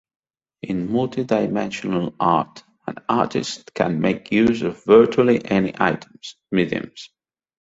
[0.63, 7.11] In multidimensional art an artist can make use of virtually any items (mediums).